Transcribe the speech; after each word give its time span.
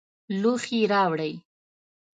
لوښي 0.41 0.79
راوړئ 0.91 1.33